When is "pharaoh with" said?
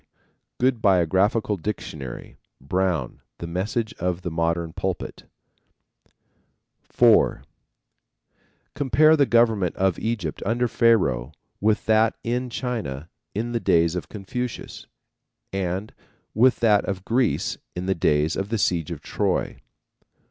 10.67-11.85